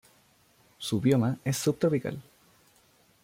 Su 0.79 0.99
bioma 0.99 1.37
es 1.45 1.57
subtropical. 1.57 2.23